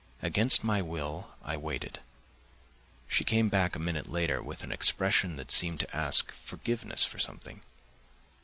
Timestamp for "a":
3.75-3.79